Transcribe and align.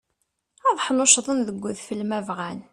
Ad 0.69 0.77
ḥnuccḍen 0.85 1.39
deg 1.47 1.63
udfel 1.67 2.01
ma 2.07 2.19
bɣan. 2.27 2.59